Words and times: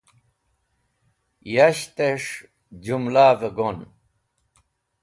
Yashtẽs̃h 1.53 2.33
Jũmlavẽ 2.83 3.47
gon 3.57 3.77